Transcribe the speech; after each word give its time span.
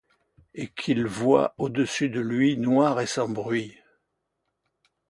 Et 0.55 0.67
qu’il 0.67 1.05
voit 1.05 1.53
au-dessus 1.59 2.09
de 2.09 2.19
lui, 2.19 2.57
noire 2.57 2.99
et-sans 3.01 3.29
bruit 3.29 3.77